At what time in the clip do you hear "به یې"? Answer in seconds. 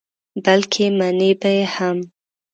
1.39-1.65